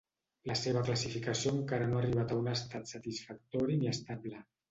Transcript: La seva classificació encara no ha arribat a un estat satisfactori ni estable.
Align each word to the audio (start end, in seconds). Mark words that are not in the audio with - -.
La 0.51 0.53
seva 0.61 0.79
classificació 0.87 1.51
encara 1.57 1.89
no 1.91 1.99
ha 1.99 2.01
arribat 2.03 2.33
a 2.35 2.39
un 2.45 2.49
estat 2.55 2.91
satisfactori 2.95 3.79
ni 3.83 3.93
estable. 3.95 4.43